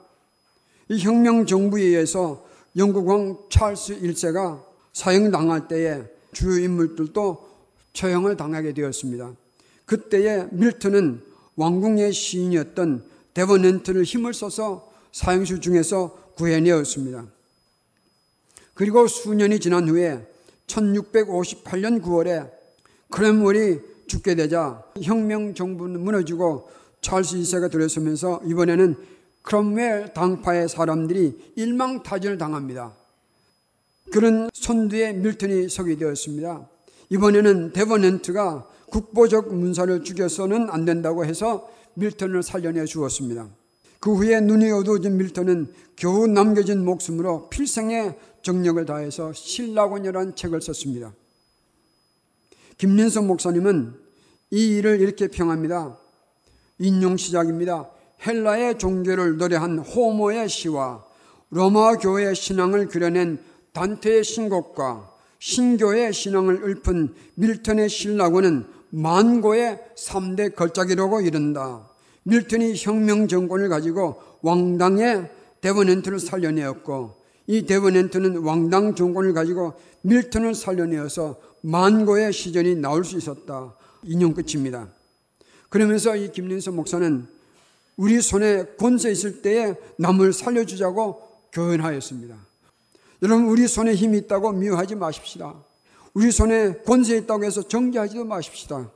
이 0.88 0.98
혁명 0.98 1.46
정부에 1.46 1.82
의해서 1.84 2.44
영국 2.76 3.06
왕 3.06 3.38
찰스 3.48 4.00
1세가 4.00 4.64
사형당할 4.92 5.68
때에 5.68 6.02
주요 6.32 6.58
인물들도 6.58 7.48
처형을 7.92 8.36
당하게 8.36 8.74
되었습니다. 8.74 9.32
그때에 9.84 10.48
밀턴은 10.50 11.22
왕궁의 11.54 12.12
시인이었던 12.12 13.04
데버넨트를 13.34 14.02
힘을 14.02 14.34
써서 14.34 14.90
사형수 15.12 15.60
중에서 15.60 16.27
구해내었습니다. 16.38 17.26
그리고 18.74 19.06
수년이 19.06 19.60
지난 19.60 19.88
후에 19.88 20.24
1658년 20.68 22.00
9월에 22.02 22.50
크렘월이 23.10 23.80
죽게 24.06 24.34
되자 24.34 24.84
혁명 25.02 25.54
정부는 25.54 26.00
무너지고 26.00 26.70
찰스 27.00 27.36
2세가 27.36 27.70
들어서면서 27.70 28.40
이번에는 28.44 28.96
크롬웰 29.42 30.12
당파의 30.14 30.68
사람들이 30.68 31.52
일망타진을 31.56 32.38
당합니다. 32.38 32.92
그런 34.12 34.50
선두에 34.52 35.12
밀턴이 35.14 35.68
서게 35.68 35.96
되었습니다. 35.96 36.68
이번에는 37.10 37.72
데버넨트가 37.72 38.68
국보적 38.90 39.54
문사를 39.54 40.02
죽여서는 40.02 40.70
안 40.70 40.84
된다고 40.84 41.24
해서 41.24 41.70
밀턴을 41.94 42.42
살려내 42.42 42.84
주었습니다. 42.84 43.48
그 44.00 44.14
후에 44.14 44.40
눈이 44.40 44.70
어두워진 44.70 45.16
밀턴은 45.16 45.72
겨우 45.96 46.26
남겨진 46.26 46.84
목숨으로 46.84 47.48
필생의 47.48 48.16
정력을 48.42 48.84
다해서 48.86 49.32
신라곤이라는 49.32 50.36
책을 50.36 50.60
썼습니다. 50.62 51.12
김민석 52.76 53.26
목사님은 53.26 53.94
이 54.50 54.76
일을 54.76 55.00
이렇게 55.00 55.28
평합니다. 55.28 55.98
인용 56.78 57.16
시작입니다. 57.16 57.90
헬라의 58.24 58.78
종교를 58.78 59.36
노래한 59.36 59.80
호모의 59.80 60.48
시와 60.48 61.04
로마 61.50 61.96
교회의 61.96 62.34
신앙을 62.34 62.88
그려낸 62.88 63.42
단테의 63.72 64.22
신곡과 64.22 65.12
신교의 65.38 66.12
신앙을 66.12 66.62
읊은 66.64 67.14
밀턴의 67.34 67.88
신라고는 67.88 68.66
만고의 68.90 69.78
3대 69.96 70.54
걸작이라고 70.54 71.20
이른다. 71.20 71.88
밀턴이 72.28 72.74
혁명 72.76 73.26
정권을 73.26 73.70
가지고 73.70 74.20
왕당의 74.42 75.30
데버넨트를 75.62 76.20
살려내었고 76.20 77.16
이 77.46 77.64
데버넨트는 77.64 78.42
왕당 78.42 78.94
정권을 78.94 79.32
가지고 79.32 79.72
밀턴을 80.02 80.54
살려내어서 80.54 81.40
만고의 81.62 82.34
시전이 82.34 82.76
나올 82.76 83.04
수 83.04 83.16
있었다. 83.16 83.74
인용 84.02 84.34
끝입니다. 84.34 84.88
그러면서 85.70 86.16
이 86.16 86.30
김lin서 86.30 86.70
목사는 86.72 87.26
우리 87.96 88.20
손에 88.20 88.66
권세 88.78 89.10
있을 89.10 89.40
때에 89.40 89.74
남을 89.96 90.34
살려주자고 90.34 91.22
교연하였습니다. 91.52 92.36
여러분 93.22 93.46
우리 93.46 93.66
손에 93.66 93.94
힘이 93.94 94.18
있다고 94.18 94.52
미워하지 94.52 94.96
마십시다. 94.96 95.54
우리 96.12 96.30
손에 96.30 96.82
권세 96.84 97.16
있다고 97.16 97.44
해서 97.44 97.62
정죄하지도 97.62 98.24
마십시다. 98.26 98.90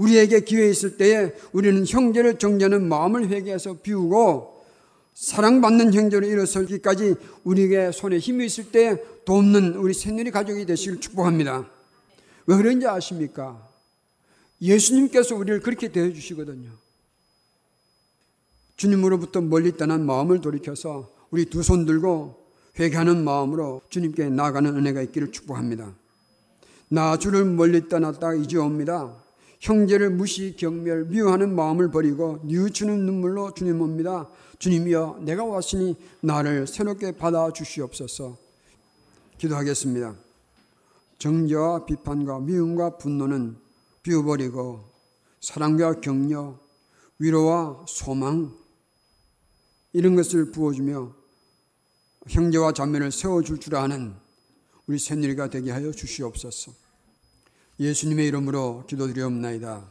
우리에게 0.00 0.40
기회 0.40 0.70
있을 0.70 0.96
때에 0.96 1.32
우리는 1.52 1.84
형제를 1.86 2.38
정죄하는 2.38 2.88
마음을 2.88 3.28
회개해서 3.28 3.78
비우고 3.82 4.64
사랑받는 5.12 5.92
형제로 5.92 6.26
일어설기까지 6.26 7.16
우리에게 7.44 7.92
손에 7.92 8.18
힘이 8.18 8.46
있을 8.46 8.72
때 8.72 9.02
돕는 9.26 9.74
우리 9.76 9.92
새누리 9.92 10.30
가족이 10.30 10.64
되시길 10.64 11.00
축복합니다. 11.00 11.68
왜 12.46 12.56
그런지 12.56 12.86
아십니까? 12.86 13.68
예수님께서 14.62 15.34
우리를 15.36 15.60
그렇게 15.60 15.92
대해주시거든요. 15.92 16.70
주님으로부터 18.76 19.42
멀리 19.42 19.76
떠난 19.76 20.06
마음을 20.06 20.40
돌이켜서 20.40 21.10
우리 21.30 21.44
두 21.44 21.60
손 21.62 21.84
들고 21.84 22.40
회개하는 22.78 23.22
마음으로 23.22 23.82
주님께 23.90 24.30
나가는 24.30 24.74
은혜가 24.74 25.02
있기를 25.02 25.32
축복합니다. 25.32 25.92
나 26.88 27.18
주를 27.18 27.44
멀리 27.44 27.88
떠났다 27.88 28.34
이제 28.34 28.56
옵니다. 28.56 29.19
형제를 29.60 30.10
무시, 30.10 30.56
경멸, 30.56 31.06
미워하는 31.06 31.54
마음을 31.54 31.90
버리고 31.90 32.40
뉘우치는 32.44 33.04
눈물로 33.04 33.52
주님 33.52 33.80
옵니다. 33.80 34.28
주님이여 34.58 35.20
내가 35.22 35.44
왔으니 35.44 35.96
나를 36.20 36.66
새롭게 36.66 37.12
받아 37.12 37.52
주시옵소서. 37.52 38.36
기도하겠습니다. 39.36 40.14
정죄와 41.18 41.84
비판과 41.84 42.40
미움과 42.40 42.96
분노는 42.96 43.56
비워버리고 44.02 44.84
사랑과 45.40 46.00
격려, 46.00 46.58
위로와 47.18 47.84
소망 47.86 48.54
이런 49.92 50.16
것을 50.16 50.50
부어주며 50.52 51.12
형제와 52.28 52.72
자매를 52.72 53.12
세워줄 53.12 53.60
줄 53.60 53.76
아는 53.76 54.14
우리 54.86 54.98
새누리가 54.98 55.50
되게 55.50 55.70
하여 55.70 55.90
주시옵소서. 55.92 56.72
예수님의 57.80 58.28
이름으로 58.28 58.84
기도드리옵나이다. 58.86 59.90